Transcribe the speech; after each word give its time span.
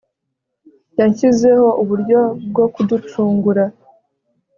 yashyizeho 0.99 1.67
uburyo 1.81 2.19
bwo 2.49 2.65
kuducungura 2.73 3.63